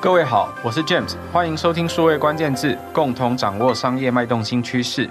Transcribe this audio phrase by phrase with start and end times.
[0.00, 5.10] 各位好，我是 James，欢迎收听数位关键字，共同掌握商业脉动新趋势。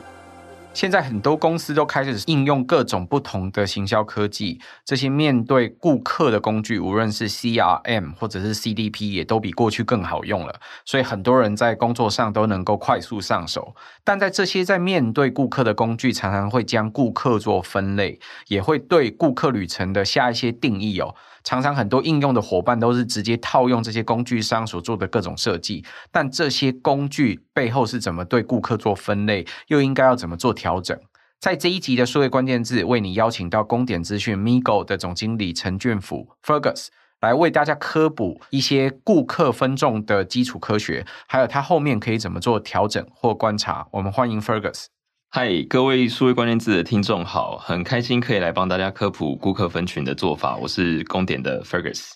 [0.73, 10.55] 现在很多公司都开始应用各种不同的行销科技，这些面对顾客的工具，无论是 CRM 或者是 CDP，也都比过去更好用了。
[10.85, 13.75] 所以很多人在工作上都能够快速上手。
[14.05, 18.17] 但在这些在面对顾客的工具，常常会将顾客做分类，
[18.47, 21.13] 也会对顾客旅程的下一些定义哦。
[21.47, 30.99] 常常很多应用的伙伴都是直接套用这些工具商所做的各种设计，但这些工具背后是怎么对顾客做分类，又应该要怎么做调整？
[31.39, 36.87] 在这一集的数位关键字，为你邀请到公点资讯 MIGO 的总经理陈俊甫 Fergus
[37.21, 43.87] 来为大家科普一些顾客分众的基础科学，还有他后面可以怎么做调整或观察。
[43.91, 44.87] 我们欢迎 Fergus。
[45.29, 50.55] 嗨，各位数位关键字的听众好，很开心可以来帮大家科普顾客分群的做法。
[50.55, 52.13] 我是公点的 Fergus。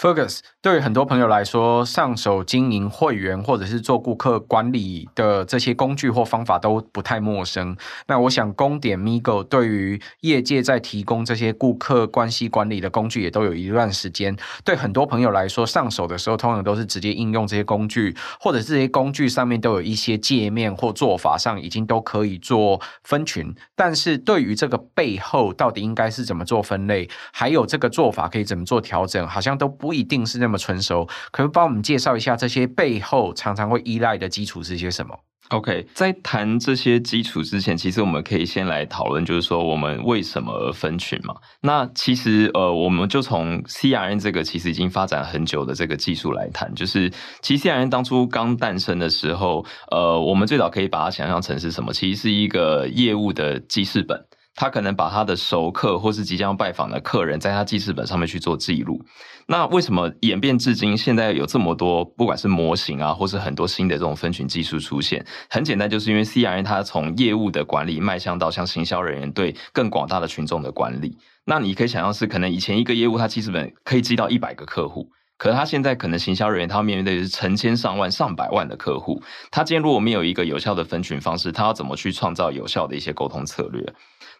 [0.00, 7.76] Fergus 对于很多朋友来说，上手经营会员或者是做顾客管理的这些工具或方法都不太陌生。
[8.06, 14.34] 那我想，公点 MIGO 对于业界在提供这些顾客关系管理的工具，也都有一段时间。
[14.64, 23.54] 对很多朋友来说，上手的时候通常都是直接应用这些工具，或者这些工具上面都有一些界面或做法上已经都可以做分群。
[23.76, 29.89] 但是对于这个背后到底应该是怎么做分类，还有这个做法可以怎么做调整，好像都不。
[29.90, 41.34] 不一定是那么成熟，可不可以帮我们介绍一下这些背后常常会依赖的基础是些什么？OK，在谈这些基础之前，其实我们可以先来讨论，就是说我们为什么而分群嘛？
[41.62, 47.10] 那其实呃，我们就从 CRN 这个其实已经发展很久的这个技术来谈，就是
[47.42, 51.92] 其实 CRN 当初刚诞生的时候，呃，我们最早可以把它想象成是什么？
[51.92, 54.24] 其实是一个业务的记事本。
[54.54, 59.00] 他可能把他的熟客或是即将拜访的客人，在他记事本上面去做记录。
[59.46, 65.24] 那为什么演变至今，现在有这么多，不管是模型啊，或是很多新的这种分群技术出现？
[65.48, 71.16] 很简单，就是因为 CRM 它从业务的管理迈向到像行销人员对更广大的群众的管理。
[71.44, 75.10] 那你可以想象是，可能以前一个业务他记事本可以记到一百个客户。
[75.36, 79.22] 可是他现在可能行销人员，他要面对的是成千上万、上百万的客户。
[79.50, 83.82] 他今天如果没有一个有效的分群方式，他要怎么去创造有效的一些沟通策略？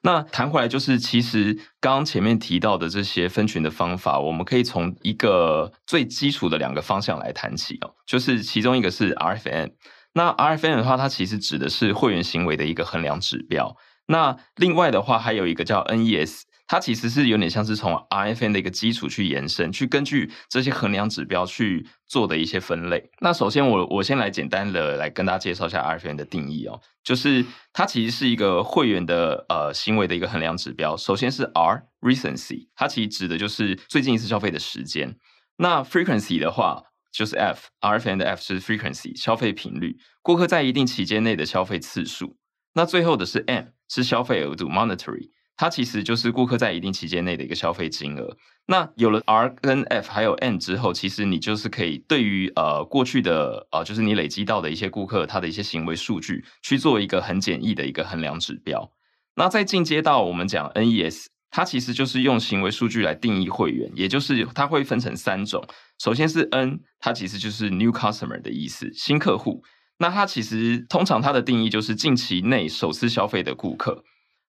[0.02, 9.72] 那谈回来就是，其实刚刚前面提到的这些分群的方法，我们可以从一个最基础的两个方向来谈起哦，就是其中一个是 RFN。
[10.14, 13.76] 那 RFN 的话，它其实指的是会员行为的一个衡量指标。
[14.06, 16.42] 那另外的话，还有一个叫 NES。
[16.70, 23.10] 它其实是有点像是从 RFM 的一个基础去延伸，去根据这些衡量指标去做的一些分类。
[23.18, 30.96] 那首先我我先来简单的来跟大家介绍一下 RFM 的定义哦，就是它其实是一个会员的呃行为的一个衡量指标。
[30.96, 35.16] 首先是 R Recency，它其实指的就是最近一次消费的时间。
[35.56, 42.36] 那 Frequency 的话就是 F，RFM 的 F 是 Frequency，消费频率，顾客在一定期间内的消费次数。
[42.74, 45.30] 那最后的是 M，是消费额度 Monetary。
[45.60, 48.34] 它其实就是顾客在一定期间内的一个消费金额。
[48.66, 58.90] 那有了 R 跟 F 还有 N 之后，其实你就是可以对于呃过去的呃就是你累积到的一些顾客他的一些行为数据去做一个很简易的一个衡量指标。
[59.36, 65.62] 那再进阶到我们讲 NES，它其实就是用行为数据来定义会员，也就是它会分成三种。
[65.98, 69.62] 首先是 N，它其实就是 New Customer 的意思，新客户。
[69.98, 74.02] 那它其实通常它的定义就是近期内首次消费的顾客。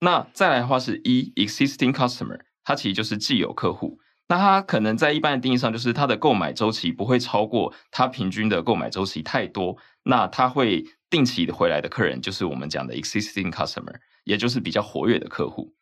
[0.01, 3.99] 那再来的话是 E existing customer，它其实就是既有客户。
[4.29, 9.77] 那它可能在一般的定义上，就是它的购买周期不会超过它平均的购买周期太多。
[10.03, 15.73] 那它会定期的回来的客人，就是我们讲的 existing customer，也就是比较活跃的客户。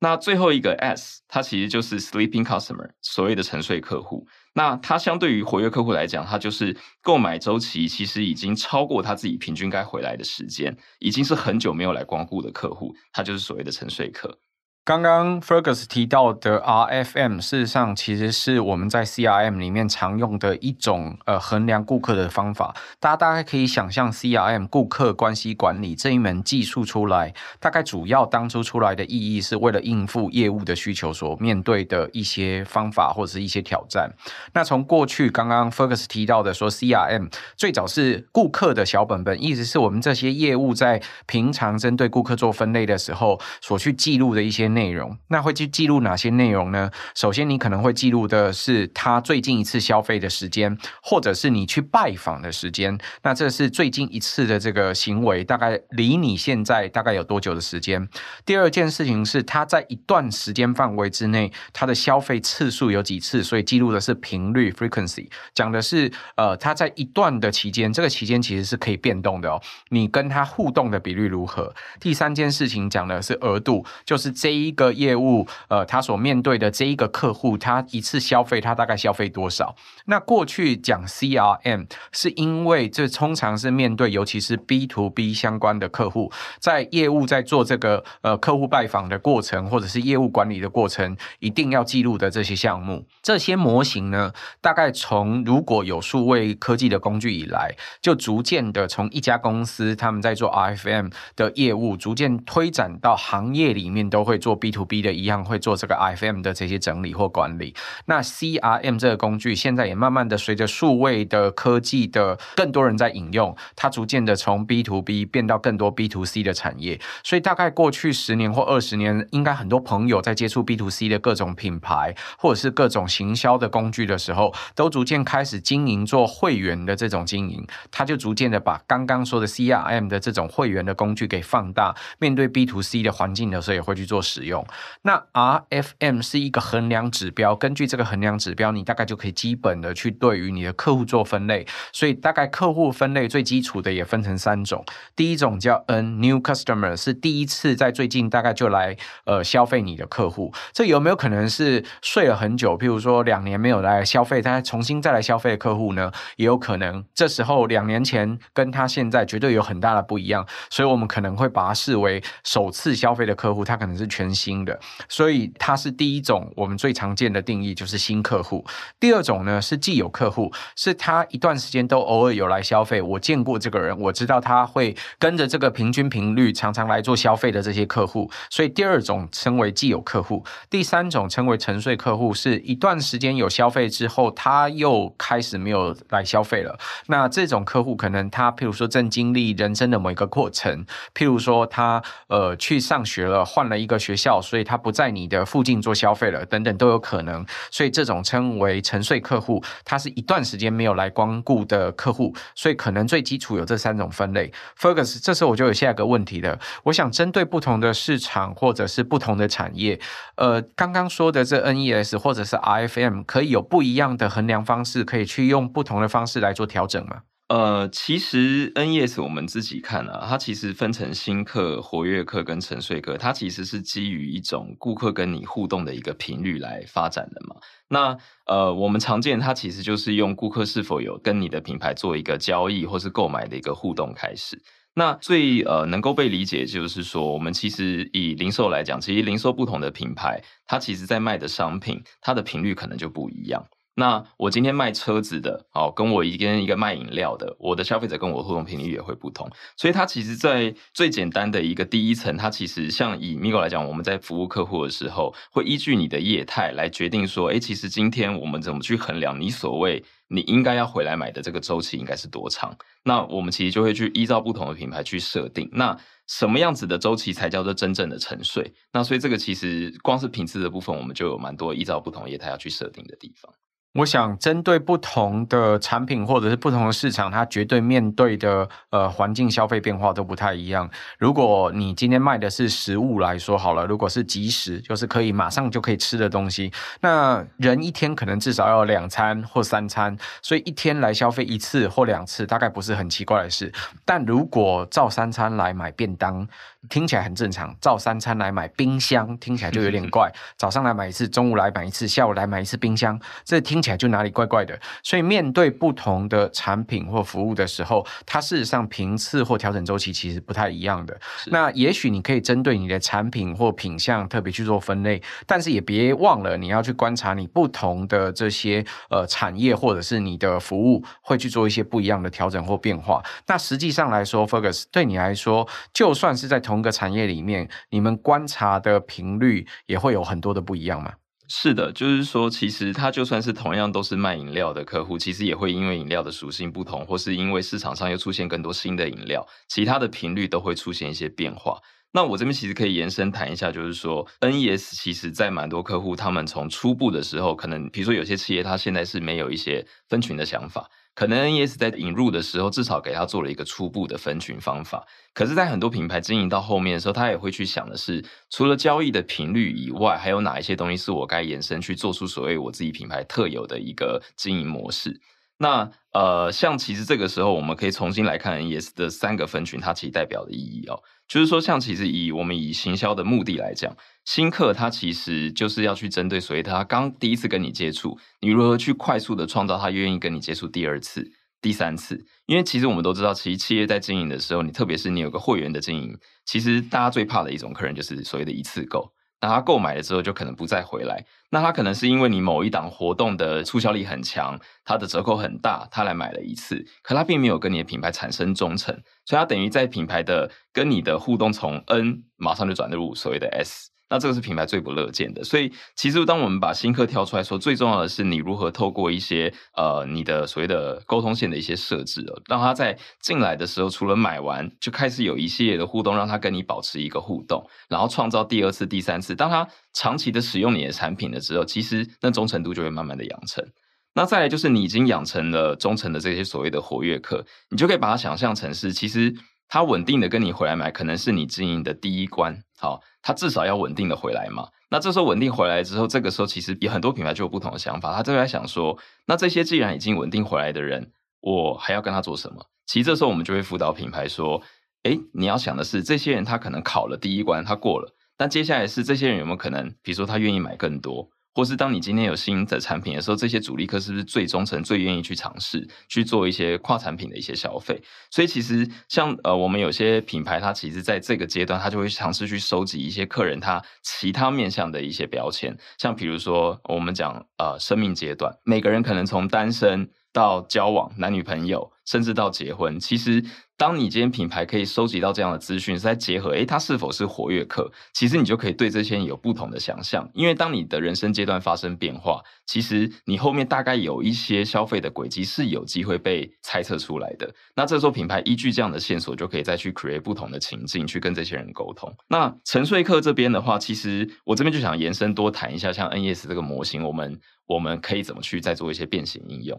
[0.00, 4.26] 那最后一个 S，它其实就是 sleeping customer，所谓的沉睡客户。
[4.54, 14.43] 那它相对于活跃客户来讲，它就是购买周期其实已经超过他自己平均该回来的时间，已经是很久没有来光顾的客户，他就是所谓的沉睡客。
[14.84, 22.76] 刚刚 Fergus 提到的 RFM，事实上其实是我们在 CRM 里面常用的一种呃衡量顾客的方法。
[23.00, 34.12] 大家大概可以想象，CRM 顾客关系管理这一门技术出来，大概主要当初出来的意义是为了应付业务的需求所面对的一些方法或者是一些挑战。
[34.52, 44.73] 那从过去刚刚 Fergus 提到的说，CRM 最早是顾客的小本本，意思是我们这些业务在平常针对顾客做分类的时候所去记录的一些。
[44.74, 45.16] 内容。
[45.28, 46.90] 那会去记录哪些内容呢？
[47.14, 52.98] 首先，你可能会记录的是他最近一次消费的时间，或者是你去拜访的时间。
[53.22, 58.08] 那这是最近一次的这个行为，大概离你现在大概有多久的时间？
[58.44, 69.60] 第二件事情是他在一段时间范围之内，他的消费次数有几次，所以记录的是频率 （frequency），讲的是呃他在一段的期间，这个期间其实是可以变动的哦。
[69.90, 71.72] 你跟他互动的比率如何？
[72.00, 79.74] 第三件事情讲的是额度，就是这一一个业务呃他所面对的这一个客户，他一次消费他大概消费多少？
[80.06, 93.06] 那过去讲 CRM 是因为这通常是面对尤其是 B to B 相关的客户，在业务在做这个呃客户拜访的过程，或者是业务管理的过程，一定要记录的这些项目。
[93.22, 107.74] 这些模型呢，大概从如果有数位科技的工具以来，就逐渐的从一家公司他们在做 RFM 的业务，逐渐推展到行业里面都会做 B to B 的一样，会做这个 RFM 的这些整理或管理。
[108.06, 117.00] 那 CRM 这个工具现在也慢慢的随着数位的科技的更多人在引用，它逐渐的从 B to B 变到更多 B to C 的产业。
[117.22, 134.64] 所以大概过去十年或二十年，应该很多朋友在接触 B to C 的各种品牌或者是各种行销的工具的时候，都逐渐开始经营做会员的这种经营，他就逐渐的把刚刚说的 CRM 的这种会员的工具给放大，面对 B to C 的环境的时候也会去做使用。
[135.02, 141.66] 那 RFM 是一个衡量指标，根据这个衡量指标，你大概就可以基本的去对于你的客户做分类。
[141.92, 144.84] 所以大概客户分类最基础的也分成三种，
[145.16, 150.52] 第一种叫 N New Customer，是第一次在最近大概就来呃消费你的客户。
[150.72, 156.10] 这有没有可能是睡了很久，譬如说两年没有来消费，他重新再来消费的客户呢？
[156.36, 164.78] 也有可能，这时候两年前跟他现在绝对有很大的不一样，所以我们可能会把它视为首次消费的客户，他可能是全新的，
[165.08, 168.64] 所以它是第一种我们最常见的定义，就是新客户。
[168.98, 180.44] 第二种呢是既有客户，是他一段时间都偶尔有来消费，我见过这个人，我知道他会跟着这个平均频率常常来做消费的这些客户，所以第二种称为既有客户。
[180.70, 186.78] 第三种称为沉睡客户，是一段时间有消费之后，他又开始没有来消费了。
[187.06, 190.84] 那这种客户可能他譬如说正经历人生的某一个过程，
[191.14, 197.44] 譬如说他呃去上学了，换了一个学学校，所以他不在你的附近做消费了，等等都有可能。
[197.70, 204.52] 所以这种称为沉睡客户，他是一段时间没有来光顾的客户，所以可能最基础有这三种分类。
[204.78, 209.98] Fergus，这时候我就有下一个问题了，我想针对不同的市场或者是不同的产业，
[210.36, 217.22] 呃，刚刚说的这 NES 或者是 RFM 可以有不一样的衡量方式，可以去用不同的方式来做调整吗？
[217.48, 227.56] 呃，其实 NES 我们自己看啊，它其实分成新客、活跃客跟沉睡客，它其实是基于一种顾客跟你互动的一个频率来发展的嘛。
[227.88, 234.62] 那呃，我们常见它其实就是用顾客是否有跟你的品牌做一个交易或是购买的一个互动开始。
[234.94, 243.66] 那最呃能够被理解就是说，我们其实以零售来讲，其实零售不同的品牌，它其实在卖的商品，它的频率可能就不一样。
[243.96, 262.76] 那我今天卖车子的，哦，跟我一跟一个卖饮料的，我的消费者跟我互动频率也会不同，所以它其实，在最简单的一个第一层，它其实像以 Migo 来讲，我们在服务客户的时候，会依据你的业态来决定说，诶，其实今天我们怎么去衡量你所谓你应该要回来买的这个周期应该是多长？
[263.04, 265.96] 那我们其实就会去依照不同的品牌去设定，那
[266.26, 268.74] 什么样子的周期才叫做真正的沉睡？
[268.92, 273.52] 那所以这个其实光是品质的部分，我们就有蛮多依照不同业态要去设定的地方。
[273.94, 280.90] 我想针对不同的产品或者是不同的市场，它绝对面对的呃环境消费变化都不太一样。
[281.16, 286.72] 如果你今天卖的是食物来说好了，如果是即食，就是可以马上就可以吃的东西，
[287.02, 293.72] 那人一天可能至少要两餐或三餐，所以一天来消费一次或两次，大概不是很奇怪的事。
[294.04, 296.48] 但如果照三餐来买便当，
[296.88, 300.30] 听起来很正常，照三餐来买冰箱听起来就有点怪。
[300.56, 304.78] 早上来买一次，中午来买一次，下午来买一次冰箱，这听起来就哪里怪怪的。
[305.02, 311.18] 所以面对不同的产品或服务的时候，它事实上频次或调整周期其实不太一样的。
[311.46, 323.22] 那也许你可以针对你的产品或品相特别去做分类，但是也别忘了你要去观察你不同的这些呃产业或者是你的服务会去做一些不一样的调整或变化。
[323.46, 331.12] 那实际上来说，Focus 对你来说，就算是在同同个产业里面，你们观察的频率也会有很多的不一样吗？
[331.46, 341.78] 是的，就是说，其实它就算是同样都是卖饮料的客户，其实也会因为饮料的属性不同，或是因为市场上又出现更多新的饮料，其他的频率都会出现一些变化。
[342.12, 355.06] 那我这边其实可以延伸谈一下，就是说 NES 其实在蛮多客户，他们从初步的时候，可能比如说有些企业，他现在是没有一些分群的想法，可能 NES 在引入的时候，至少给他做了一个初步的分群方法。
[355.32, 365.20] 可是，在很多品牌经营到后面的时候，他也会去想的是，除了交易的频率以外，还有哪一些东西是我该延伸去做出所谓我自己品牌特有的一个经营模式。
[365.56, 381.30] 那呃，像其实这个时候，我们可以重新来看 NES 的三个分群，它其实代表的意义哦，就是说，像其实以我们以行销的目的来讲，新客他其实就是要去针对所谓他刚第一次跟你接触，你如何去快速的创造他愿意跟你接触第二次、
[381.62, 382.26] 第三次？
[382.46, 389.13] 因为其实我们都知道，其实企业在经营的时候，你特别是你有个会员的经营，其实大家最怕的一种客人就是所谓的一次购。
[389.44, 403.90] 那他购买了之后就可能不再回来，那他可能是因为你某一档活动的促销力很强，他的折扣很大，他来买了一次，可他并没有跟你的品牌产生忠诚，所以他等于在品牌的跟你的互动从 N 马上就转入所谓的 S。
[404.14, 423.66] 那这个是品牌最不乐见的，所以其实当我们把新客挑出来说，最重要的是你如何透过一些呃你的所谓的沟通线的一些设置，让他在进来的时候，除了买完就开始有一系列的互动，让他跟你保持一个互动，然后创造第二次、第三次，当他长期的使用你的产品的时候，其实那忠诚度就会慢慢的养成。
[424.14, 429.34] 那再来就是你已经养成了忠诚的这些所谓的活跃客，你就可以把它想象成是其实。
[429.66, 432.62] 他稳定的跟你回来买，可能是你经营的第一关。
[432.84, 434.68] 好，他至少要稳定的回来嘛。
[434.90, 438.14] 那这时候稳定回来之后，这个时候其实有很多品牌就有不同的想法。
[438.14, 441.10] 他就在想说，那这些既然已经稳定回来的人，
[441.40, 442.66] 我还要跟他做什么？
[442.84, 444.60] 其实这时候我们就会辅导品牌说，
[445.04, 451.30] 哎，你要想的是，这些人他可能考了第一关，他过了，但接下来是这些人有没有可能，比如说他愿意买更多？
[451.54, 458.02] 或是当你今天有新的产品的时候，这些主力客是不是最忠诚、最愿意去尝试去做一些跨产品的一些消费？
[458.30, 473.44] 所以其实像呃，我们有些品牌，它其实在这个阶段，它就会尝试去收集一些客人他其他面向的一些标签，像比如说我们讲呃，生命阶段，每个人可能从单身到交往、男女朋友，甚至到结婚，其实。
[473.76, 477.90] 当你今天品牌可以收集到这样的资讯，再结合，诶，它是否是活跃客？
[478.12, 480.30] 其实你就可以对这些有不同的想象。
[480.32, 487.52] 因为当你的人生阶段发生变化，其实你后面大概有一些消费的轨迹是有机会被猜测出来的。
[487.74, 492.14] 那这时候品牌依据这样的线索，就可以再去 create 不同的情境，去跟这些人沟通。
[492.28, 499.76] 那沉睡客这边的话，其实我这边就想延伸多谈一下，像 NES 这个模型，我们我们可以怎么去再做一些变形应用。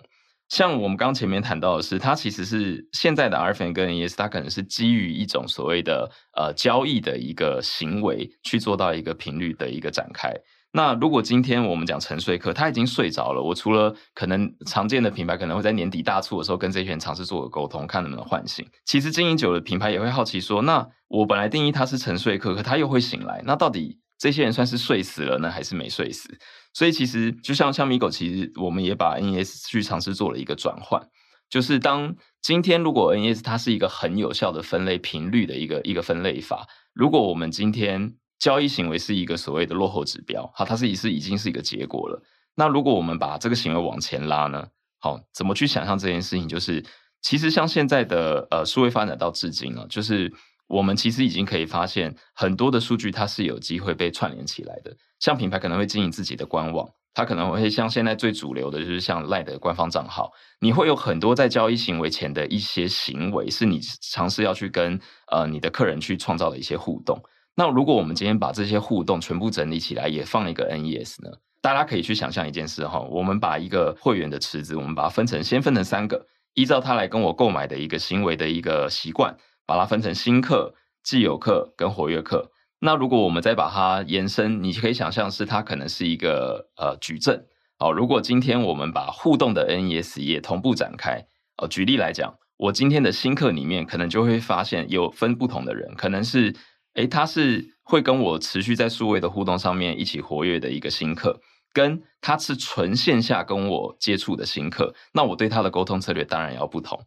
[0.49, 10.31] 像我们刚前面谈到的是，它其实是现在的 RFM 跟 NES，它可能是基于一种所谓的呃交易的一个行为去做到一个频率的一个展开。
[10.71, 18.67] 那如果今天我们讲沉睡客，他已经睡着了，我除了可能常见的品牌可能会在年底大促的时候跟这些人尝试做个沟通，看能不能唤醒。
[18.85, 26.37] 其实经营久的，品牌也会好奇说，那我本来定义他是沉睡客，可他又会醒来，那到底这些人算是睡死了呢，还是没睡死？
[26.75, 31.01] 所以其实就像像米狗其实我们也把 NES 去尝试做了一个转换，
[31.49, 42.21] 就是当今天如果 NES 它是一个很有效的分类频率的一个一个分类法，如果我们今天交易行为是一个所谓的落后指标，好，它是已是已经是一个结果了。
[42.55, 44.67] 那如果我们把这个行为往前拉呢？
[44.99, 46.45] 好，怎么去想象这件事情？
[46.45, 46.83] 就是
[47.21, 50.31] 其实像现在的呃数位发展到至今啊，就是。
[50.67, 54.95] 我们其实已经可以发现，很多的数据它是有机会被串联起来的。
[55.19, 64.99] 像品牌可能会经营自己的官网，它可能会像现在最主流的就是像 LINE 的官方账号，你会有很多在交易行为前的一些行为，是你尝试要去跟
[65.31, 67.21] 呃你的客人去创造的一些互动。
[67.55, 71.31] 那如果我们今天把这些互动全部整理起来，也放一个 NES 呢？
[71.61, 79.35] 大家可以去想象一件事哈，我们把一个会员的池子，我们把它分成，先分成三个，依照他来跟我购买的一个行为的一个习惯。
[79.65, 82.51] 把它分成新客、既有客跟活跃客。
[82.79, 87.45] 那如果我们再把它延伸，你可以想象是它可能是一个呃矩阵。
[87.77, 91.25] 好，如果今天我们把互动的 NES 也同步展开，
[91.57, 96.55] 哦，举例来讲，我今天的新客里面可能就会发现有分不同的人，可能是
[96.93, 101.41] 诶，他是会跟我持续在数位的互动上面一起活跃的一个新客，
[101.73, 106.97] 跟他是纯线下跟我接触的新客，那我对他的沟通策略当然要不同。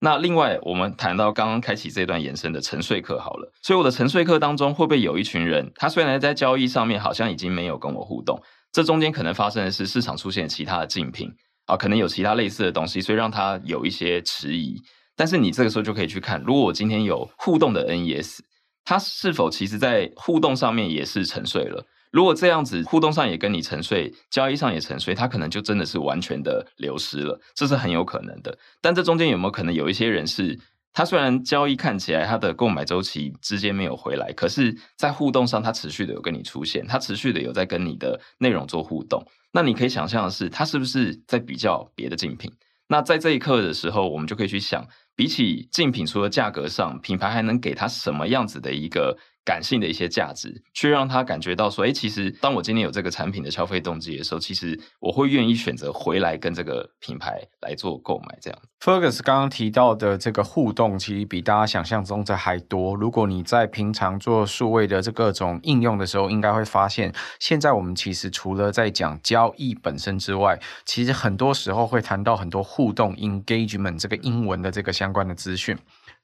[0.00, 8.40] 那另外，我们谈到刚刚开启这段延伸的沉睡客好了，所以我的沉睡客当中会不会有一群人，他虽然在交易上面好像已经没有跟我互动，
[8.72, 11.28] 这中间可能发生的是市场出现其他的竞品
[11.66, 14.80] 啊，可能有其他类似的东西，所以让他有一些迟疑。
[15.16, 18.38] 但是你这个时候就可以去看，如果我今天有互动的 NES，
[18.84, 21.84] 它是否其实在互动上面也是沉睡了？
[22.10, 28.58] 如果这样子互动上也跟你沉睡，交易上也沉睡，他可能就真的是完全的流失了，这是很有可能的。
[28.80, 30.58] 但这中间有没有可能有一些人是
[30.92, 39.24] 他虽然交易看起来他的购买周期之间没有回来，可是，在互动上他持续的有跟你出现，他持续的有在跟你的内容做互动。
[39.52, 42.52] 那你可以想象的是，他是不是在比较别的竞品？
[42.88, 44.84] 那在这一刻的时候，我们就可以去想，
[45.14, 49.16] 比起竞品，除了价格上，品牌还能给他什么样子的一个
[49.48, 58.38] 感性的一些价值，去让他感觉到说，哎，其实当我今天有这个产品的消费动机的时候，其实我会愿意选择回来跟这个品牌来做购买。
[58.42, 62.94] 这样，Fergus 刚刚提到的这个互动，其实比大家想象中的还多。
[62.94, 75.74] 如果你在平常做数位的这各种应用的时候，应该会发现，现在我们其实除了在讲交易本身之外，其实很多时候会谈到很多互动 （engagement） 这个英文的这个相关的资讯。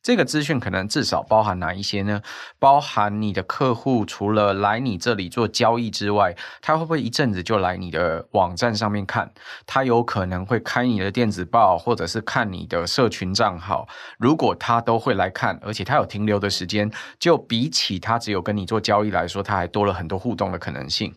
[0.04, 2.20] 这个资讯可能至少包含哪一些呢？
[2.58, 9.32] 包含你的客户除了来你这里做交易之外，他会不会一阵子就来你的网站上面看？
[9.66, 13.88] 他有可能会开你的电子报，或者是看你的社群账号。
[14.18, 21.14] 如果他都会来看，而且他有停留的时间，就比起他只有跟你做交易来说，他还多了很多互动的可能性。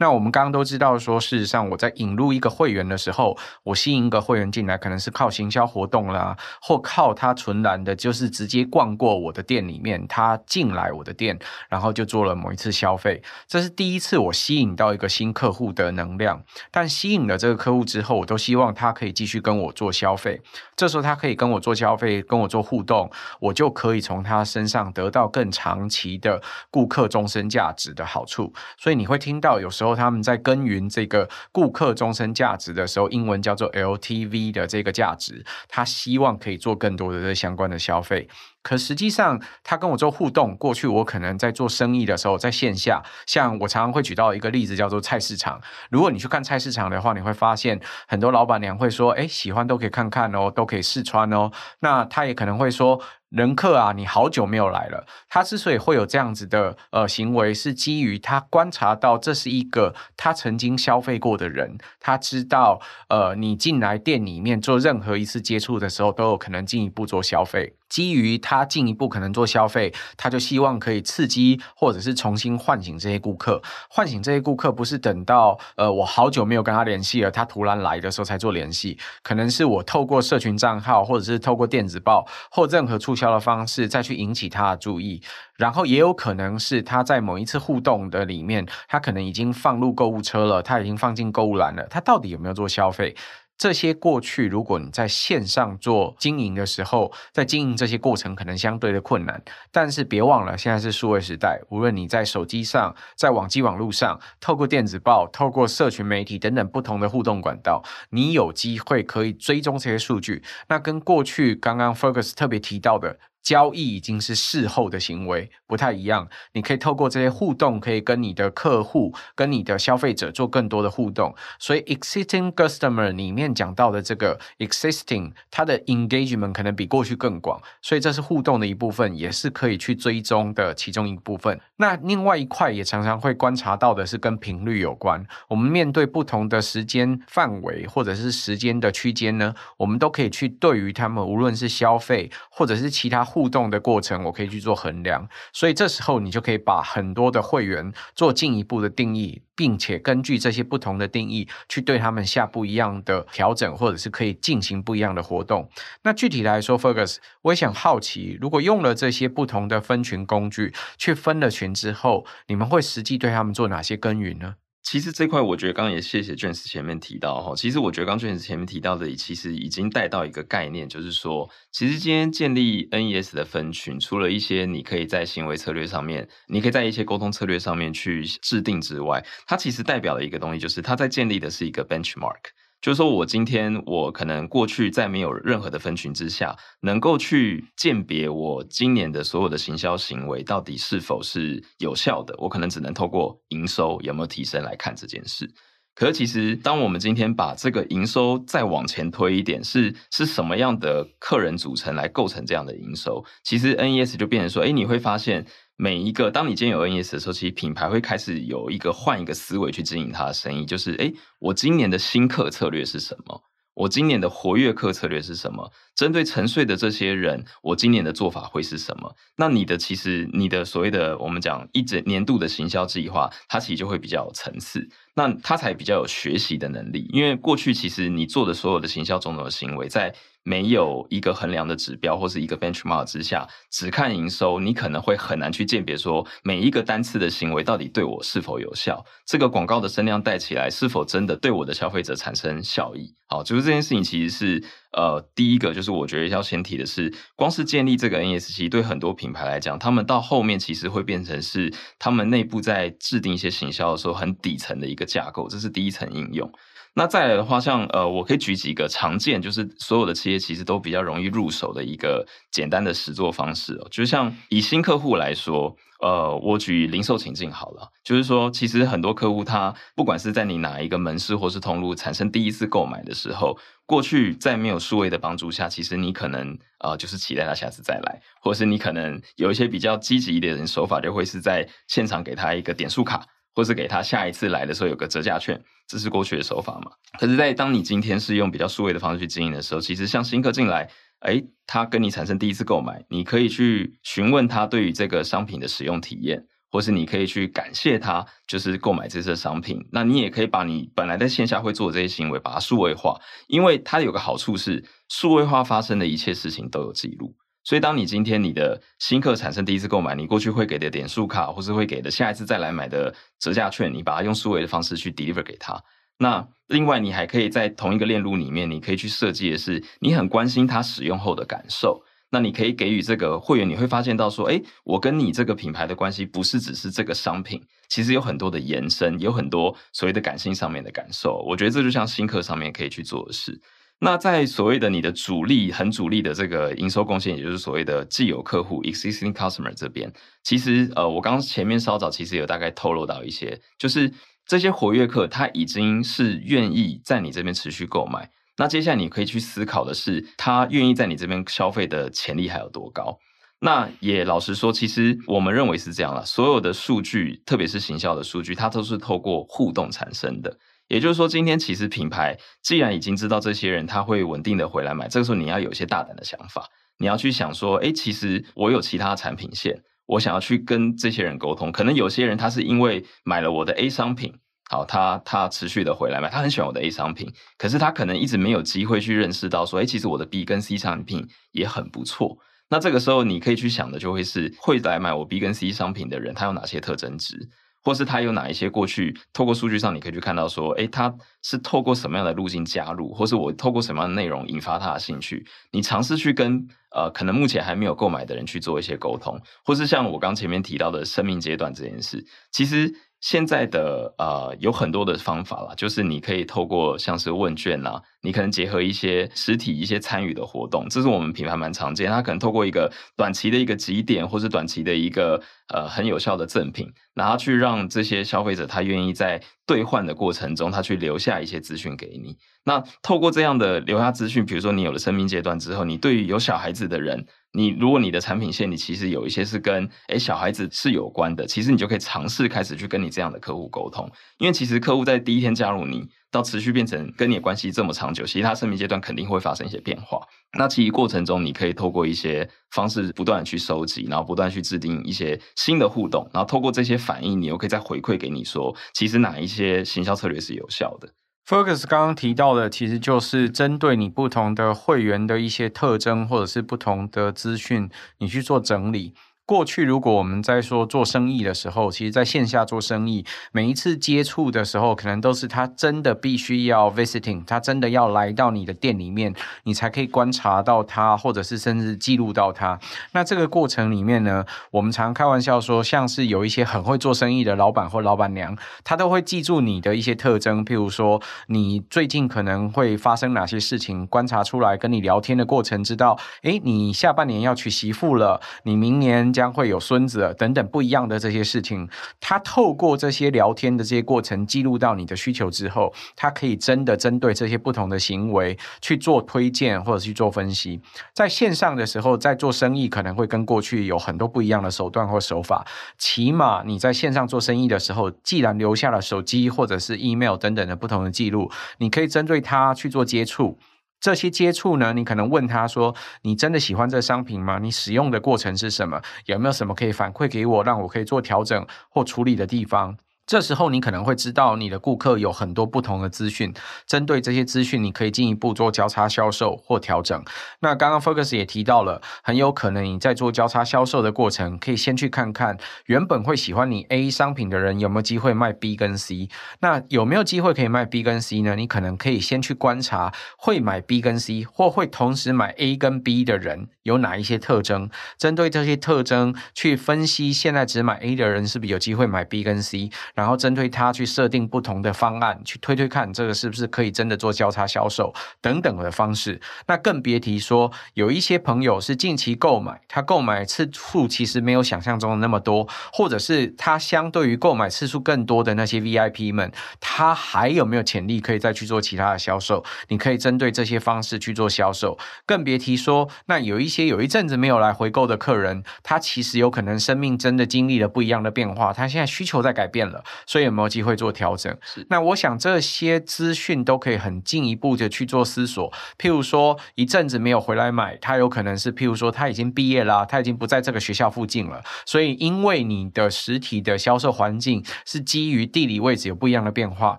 [0.00, 11.36] 那我们刚刚都知道说，事实上我在引入一个会员的时候，我吸引一个会员进来，可能是靠行销活动啦，或靠他纯然的，就是直接逛过我的店里面，他进来我的店，
[11.68, 16.40] 然后就做了某一次消费，这是第一次我吸引到一个新客户的能量。
[16.70, 20.40] 但吸引了这个客户之后，我都希望他可以继续跟我做消费。
[20.76, 26.40] 这时候他可以跟我做消费，跟我做互动，我就可以从他身上得到更长期的
[26.70, 28.52] 顾客终身价值的好处。
[28.76, 29.87] 所以你会听到有时候。
[29.94, 38.28] 他们在耕耘这个顾客终身价值的时候，英文叫做 LTV 的这个价值，他希望可以做更多的这相关的消费。
[38.68, 40.54] 可实际上，他跟我做互动。
[40.58, 45.58] 过去我可能在做生意的时候，在线下，像我常常会举到一个例子，叫做菜市场。
[45.90, 53.00] 如果你去看菜市场的话，你会发现很多老板娘会说：“哎，喜欢都可以看看哦，都可以试穿哦。”那他也可能会说。
[53.30, 55.06] 人客啊，你好久没有来了。
[55.28, 67.77] 他之所以会有这样子的呃行为，是基于他观察到这是一个他曾经消费过的人，他知道呃你进来店里面做任何一次接触的时候，都有可能进一步做消费。
[67.88, 73.62] 基于他进一步可能做消费，他就希望可以刺激或者是重新唤醒这些顾客。
[73.88, 85.22] 唤醒这些顾客不是等到呃我好久没有跟他联系了，他突然来的时候才做联系，可能是我透过社群账号或者是透过电子报或任何促销的方式再去引起他的注意。
[85.56, 93.16] 然后也有可能是他在某一次互动的里面，他可能已经放入购物车了，他已经放进购物篮了，他到底有没有做消费？
[93.58, 99.42] 这些过去，如果你在线上做经营的时候，在经营这些过程可能相对的困难，
[99.72, 110.42] 但是别忘了，现在是数位时代，无论你在手机上、在网际网络上，透过电子报、透过社群媒体等等不同的互动管道，你有机会可以追踪这些数据。
[110.68, 113.18] 那跟过去刚刚 Focus 特别提到的。
[113.42, 116.28] 交易已经是事后的行为，不太一样。
[116.52, 121.34] 你可以透过这些互动，可以跟你的客户、跟你的消费者做更多的互动。
[121.58, 127.60] 所以，existing customer 里面讲到的这个 existing，它的 engagement 可能比过去更广。
[127.80, 131.58] 所以，这是互动的一部分，也是可以去追踪的其中一部分。
[131.76, 135.24] 那另外一块也常常会观察到的是跟频率有关。
[135.48, 155.70] 我们面对不同的时间范围或者是时间的区间呢，我们都可以去对于他们，无论是消费或者是其他互动的过程，我可以去做衡量，所以这时候你就可以把很多的会员做进一步的定义，并且根据这些不同的定义去对他们下不一样的调整，或者是可以进行不一样的活动。
[156.02, 164.56] 那具体来说，Fergus，我也想好奇，如果用了这些不同的分群工具去分了群之后，你们会实际对他们做哪些耕耘呢？
[164.82, 167.54] 其实这块，我觉得刚刚也谢谢娟子前面提到哈。
[167.54, 182.52] 其实我觉得刚 James 前面提到的，其实已经带到一个概念，就是说，其实今天建立 NES 的分群，除了一些你可以在行为策略上面，你可以在一些沟通策略上面去制定之外，它其实代表了一个东西，就是它在建立的是一个 benchmark。
[182.80, 195.50] 就是说，我今天我可能过去在没有任何的分群之下，能够去鉴别我今年的所有的行销行为到底是否是有效的，我可能只能透过营收有没有提升来看这件事。
[195.98, 203.24] 可是，其实当我们今天把这个营收再往前推一点，是是什么样的客人组成来构成这样的营收？
[203.42, 205.44] 其实 NES 就变成说，哎，你会发现。
[205.80, 213.40] 每一个，当你今天有 NES 的时候，其实品牌会开始有一个换一个思维去经营它的生意，就是诶，我今年的新客策略是什么？
[213.74, 215.70] 我今年的活跃客策略是什么？
[215.98, 219.12] 针对沉睡的这些人，我今年的做法会是什么？
[219.36, 224.88] 那你的其实你的所谓的我们讲一整年度的行销计划，它其实就会比较有层次。
[225.16, 227.08] 那他才比较有学习的能力。
[227.12, 239.04] 因为过去其实你做的所有的行销种种的行为，在没有一个衡量的指标或是一个 benchmark 之下，只看营收，你可能会很难去鉴别说每一个单次的行为到底对我是否有效。
[239.26, 243.12] 这个广告的声量带起来，是否真的对我的消费者产生效益？
[243.26, 256.50] 好，就是这件事情其实是呃，第一个就是我觉得要先提的是，光是建立这个 NSC 对很多品牌来讲，他们到后面其实会变成是他们内部在制定一些行销的时候很底层的一个架构，这是第一层应用。
[256.94, 263.86] 那再来的话，像呃，我可以举几个常见，就是所有的企业其实都比较容易入手的一个简单的实作方式哦。
[263.90, 283.26] 就像以新客户来说，呃，我举零售情境好了，就是说，其实很多客户他不管是在你哪一个门市或是通路产生第一次购买的时候，过去在没有数位的帮助下，其实你可能呃就是期待他下次再来，或是你可能有一些比较积极一点的手法，就会是在现场给他一个点数卡。
[283.54, 286.92] 或是给他下一次来的时候有个折价券，这是过去的手法嘛？
[287.18, 290.88] 可是，在当你今天是用比较数位的方式去经营的时候，其实像新客进来，
[291.20, 299.84] 诶，他跟你产生第一次购买，你可以去询问他对于这个商品的使用体验，或是你可以去感谢他，就是购买这次商品。
[299.90, 307.34] 那你也可以把你本来在线下会做的这些行为，把它数位化，因为它有个好处是，数位化发生的一切事情都有记录。
[307.64, 315.78] 所以，当你今天你的新客产生第一次购买，你过去会给的点数卡，或是会给的下一次再来买的折价券，你把它用数位的方式去 deliver 给他。
[316.18, 322.02] 那另外，你还可以在同一个链路里面，你可以去设计的是，你很关心他使用后的感受。
[322.30, 331.42] 那你可以给予这个会员，你会发现到说，哎，我跟你这个品牌的关系不是只是这个商品，其实有很多的延伸，有很多所谓的感性上面的感受。
[331.48, 333.58] 我觉得这就像新客上面可以去做的事。
[334.00, 340.12] 那在所谓的你的主力很主力的这个营收贡献，也就是所谓的既有客户 （existing customer） 这边，
[340.44, 344.12] 其实呃，我刚刚前面稍早其实有大概透露到一些，就是
[344.48, 348.30] 这些活跃客他已经是愿意在你这边持续购买。
[348.56, 353.18] 那接下来你可以去思考的是，他愿意在你这边消费的潜力还有多高？
[353.60, 360.56] 那也老实说，其实我们认为是这样了，所有的数据，特别是行销的数据，它都是透过互动产生的。
[360.88, 366.66] 也就是说，今天其实品牌既然已经知道这些人他会稳定的回来买，这个时候你要有一些大胆的想法，
[366.98, 371.70] 你要去想说，诶，其实我有其他产品线，我想要去跟这些人沟通。
[371.70, 374.34] 可能有些人他是因为买了我的 A 商品，
[374.68, 382.38] 好，他他持续的回来买，他很喜欢我的 A 商品，可是他可能一直没有机会去认识到说，诶，其实我的 B 跟 C 商品也很不错。
[382.70, 387.48] 那这个时候你可以去想的就会是，会来买我 B 跟 C 商品的人，他有哪些特征值？
[387.88, 391.10] 或是他有哪一些过去透过数据上，你可以去看到说，诶，他
[391.42, 395.42] 是透过什么样的路径加入，或是我透过什么样的内容引发他的兴趣？
[395.70, 402.22] 你尝试去跟呃，可能目前还没有购买的人去做一些沟通，或是像我刚前面提到的生命阶段这件事，
[402.52, 402.94] 其实。
[403.20, 412.08] 现在的呃有很多的方法啦，就是你可以透过像是问卷啊，你可能结合一些实体一些参与的活动，这是我们品牌蛮常见。
[412.08, 415.42] 它可能透过一个短期的一个集点，或是短期的一个
[415.74, 422.36] 呃很有效的赠品，然后去让这些消费者他愿意在兑换的过程中，他去留下一些资讯给你。
[422.64, 427.26] 那透过这样的留下资讯，比如说你有了生命阶段之后，你对于有小孩子的人。
[427.52, 434.06] 你如果你的产品线，你其实有一些是跟诶小孩子是有关的，其实你就可以尝试开始去跟你这样的客户沟通，
[434.38, 440.20] 因为其实客户在第一天加入你，到持续变成跟你的关系这么长久，其实他生命阶段肯定会发生一些变化。
[440.58, 451.08] 那其实过程中，你可以透过一些方式不断去收集，然后不断去制定一些新的互动，然后透过这些反应，你又可以再回馈给你说，其实哪一些行销策略是有效的。
[451.46, 457.88] Focus 刚刚提到的，其实就是针对你不同的会员的一些特征，或者是不同的资讯，
[458.18, 459.14] 你去做整理。
[459.48, 472.78] 过去，如果我们在说做生意的时候，其实在线下做生意，每一次接触的时候，可能都是他真的必须要 visiting，他真的要来到你的店里面，你才可以观察到他，或者是甚至记录到他。
[473.12, 489.32] 那这个过程里面呢，我们常开玩笑说，像是有一些很会做生意的老板或老板娘，他都会记住你的一些特征，譬如说你最近可能会发生哪些事情，观察出来，跟你聊天的过程，知道，诶，你下半年要娶媳妇了，你明年。
[489.38, 500.80] 将会有孙子等等不一样的这些事情，他透过这些聊天的这些过程记录到你的需求之后，他可以真的针对这些不同的行为去做推荐或者去做分析。
[501.14, 505.64] 在线上的时候，在做生意可能会跟过去有很多不一样的手段或手法。
[505.96, 511.48] 起码你在线上做生意的时候，既然留下了手机或者是 email 等等的不同的记录，
[511.78, 513.56] 你可以针对他去做接触。
[514.00, 517.58] 这些接触呢，你可能问他说：“你真的喜欢这商品吗？
[517.58, 519.02] 你使用的过程是什么？
[519.26, 522.96] 有没有什么可以反馈给我，让我可以做调整或处理的地方？”
[523.28, 526.54] 这时候你可能会知道你的顾客有很多不同的资讯，
[526.86, 530.24] 针对这些资讯，你可以进一步做交叉销售或调整。
[530.60, 539.28] 那刚刚 Focus 也提到了，很有可能你在做交叉销售的过程，可以先去看看原本会喜欢你 A 商品的人有没有机会卖 B 跟 C。
[539.60, 541.54] 那有没有机会可以卖 B 跟 C 呢？
[541.54, 552.88] 你可能可以先去观察会买 B 跟 C 或会同时买 A 跟 B 的人有哪一些特征，针对这些特征去分析，现在只买 A 的人是不是有机会买 B 跟 C。
[553.18, 559.40] 然后针对它去设定不同的方案，去推推看这个是不是可以真的做交叉销售等等的方式。
[559.66, 569.50] 那更别提说有一些朋友是近期购买，他购买次数其实没有想象中的那么多，或者是他相对于购买次数更多的那些 VIP 们，
[569.80, 572.64] 他还有没有潜力可以再去做其他的销售？
[572.86, 574.96] 你可以针对这些方式去做销售。
[575.26, 583.02] 更别提说，那有一些有一阵子没有来回购的客人，他其实有可能生命真的经历了不一样的变化，他现在需求在改变了。
[583.26, 584.56] 所以有没有机会做调整？
[584.62, 584.86] 是。
[584.90, 588.72] 那我想这些资讯都可以很进一步的去做思索。
[588.98, 594.62] 譬如说，一阵子没有回来买，他有可能是譬如说他已经毕业了，他已经不在这个学校附近了。
[594.84, 599.98] 所以因为你的实体的销售环境是基于地理位置有不一样的变化。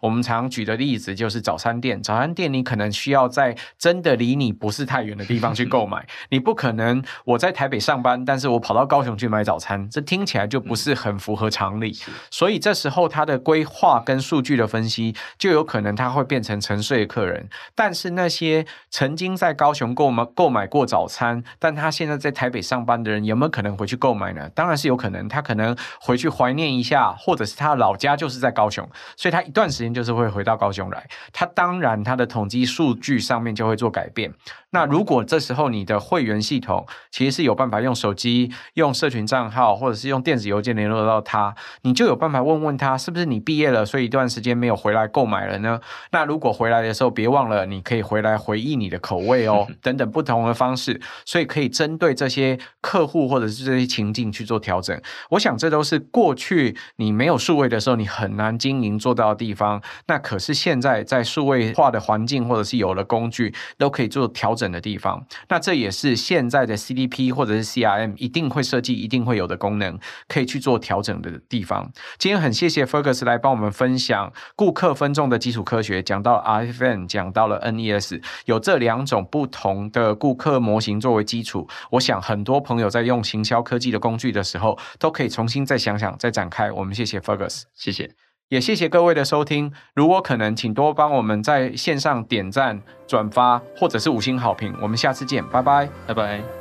[0.00, 6.06] 我们常举的例子就是早餐店，早餐店你可能需要在真的离你不是太远的地方去购买。
[6.30, 11.96] 你不可能我在台北上班，但是我跑到高雄去买早餐，这听起来就不是很符合常理。
[12.30, 13.08] 所以这时候。
[13.08, 17.48] 他的规划跟数据的分析，就有可能他会变成沉睡的客人。
[17.74, 24.48] 但是那些曾经在高雄购买购买过早餐，但他现在在台北上班的人，有没有可能回去购买呢？
[24.54, 25.26] 当然是有可能。
[25.28, 31.08] 他可能回去怀念一下，或者是他老家就是在高雄，所以他一段时间就是会回到高雄来。
[31.32, 34.32] 他当然他的统计数据上面就会做改变。
[34.70, 42.98] 那如果这时候你的会员系统其实是有办法用手机、用社群账号，或者是用电子邮件联络到他，你就有办法问问他。
[42.98, 45.80] 是不是你毕业了，所以一段时间没有回来购买了呢？
[46.10, 55.00] 那如果回来的时候，别忘了你可以回来回忆你的口味哦， 等等不同的方式，所以可以针对这些客户或者是这些情境去做调整。
[55.30, 59.80] 我想这都是过去你没有数位的时候你很难经营做到的地方。
[60.06, 65.24] 那可是现在在数位化的环境或者是有了工具都可以做调整的地方。
[65.48, 71.90] 那这也是现在的 CDP 或者是 CRM 一定会设计、一定会有的功能，可以去做调整的地方。
[72.18, 72.84] 今天很谢谢。
[72.84, 81.68] Fergus 来帮我们分享顾客分众的基础科学，讲到了 RFM，讲到了 NES，有这两种不同的顾客模型作为基础。
[81.90, 86.72] 我想很多朋友在用行销科技的工具的时候，都可以重新再想想、再展开。
[86.72, 88.10] 我们谢谢 Fergus，谢谢，
[88.48, 89.72] 也谢谢各位的收听。
[89.94, 94.74] 如果可能，请多帮我们在线上点赞、转发或者是五星好评。
[94.80, 96.57] 我们下次见，拜拜，拜拜。